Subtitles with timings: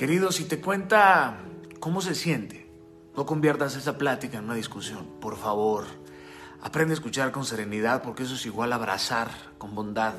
[0.00, 1.42] Querido, si te cuenta
[1.78, 2.66] cómo se siente,
[3.14, 5.84] no conviertas esa plática en una discusión, por favor.
[6.62, 9.28] Aprende a escuchar con serenidad porque eso es igual a abrazar
[9.58, 10.14] con bondad.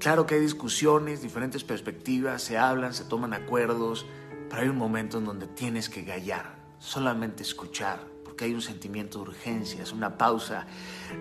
[0.00, 4.04] Claro que hay discusiones, diferentes perspectivas, se hablan, se toman acuerdos,
[4.50, 9.18] pero hay un momento en donde tienes que gallar, solamente escuchar, porque hay un sentimiento
[9.18, 10.66] de urgencia, es una pausa.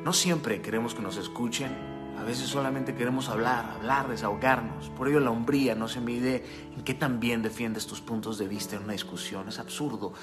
[0.03, 4.89] No siempre queremos que nos escuchen, a veces solamente queremos hablar, hablar, desahogarnos.
[4.89, 8.47] Por ello la hombría no se mide en qué tan bien defiendes tus puntos de
[8.47, 9.49] vista en una discusión.
[9.49, 10.13] Es absurdo.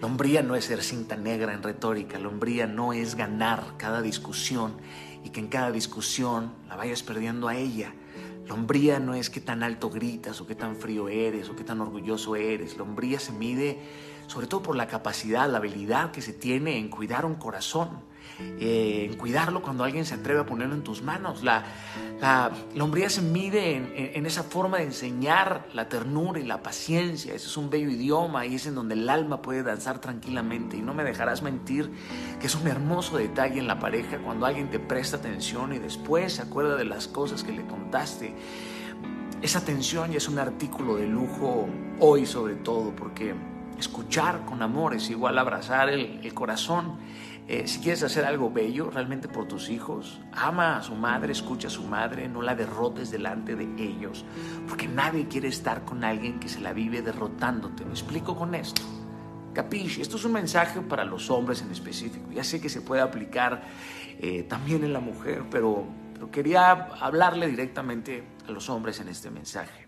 [0.00, 2.18] La hombría no es ser cinta negra en retórica.
[2.18, 4.74] La hombría no es ganar cada discusión
[5.22, 7.94] y que en cada discusión la vayas perdiendo a ella.
[8.46, 11.64] La hombría no es qué tan alto gritas o qué tan frío eres o qué
[11.64, 12.76] tan orgulloso eres.
[12.76, 13.78] La hombría se mide
[14.26, 17.90] sobre todo por la capacidad, la habilidad que se tiene en cuidar un corazón
[18.58, 21.42] eh, en cuidarlo cuando alguien se atreve a ponerlo en tus manos.
[21.42, 21.64] La,
[22.20, 27.34] la, hombría se mide en, esa forma de enseñar la ternura y la paciencia.
[27.34, 30.76] Ese es un bello idioma y es en donde el alma puede danzar tranquilamente.
[30.76, 31.90] Y no me dejarás mentir
[32.40, 36.34] que es un hermoso detalle en la pareja cuando alguien te presta atención y después
[36.34, 38.34] se acuerda de las cosas que le contaste.
[39.42, 41.68] Esa atención ya es un artículo de lujo
[42.00, 43.34] hoy sobre todo porque
[43.78, 46.98] escuchar con amor es igual abrazar el, corazón
[47.46, 51.68] eh, si quieres hacer algo bello realmente por tus hijos, ama a su madre, escucha
[51.68, 54.24] a su madre, no la derrotes delante de ellos,
[54.66, 57.84] porque nadie quiere estar con alguien que se la vive derrotándote.
[57.84, 58.80] Me explico con esto.
[59.52, 62.32] Capisci, esto es un mensaje para los hombres en específico.
[62.32, 63.62] Ya sé que se puede aplicar
[64.18, 65.86] eh, también en la mujer, pero
[66.32, 69.86] quería hablarle directamente a los hombres en este mensaje.